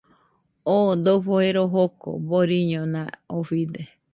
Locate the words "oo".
0.73-0.91